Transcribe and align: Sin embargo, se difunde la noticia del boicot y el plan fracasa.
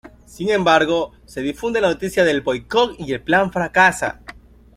Sin 0.25 0.49
embargo, 0.49 1.11
se 1.27 1.41
difunde 1.43 1.79
la 1.79 1.89
noticia 1.91 2.23
del 2.23 2.41
boicot 2.41 2.95
y 2.97 3.13
el 3.13 3.21
plan 3.21 3.51
fracasa. 3.53 4.21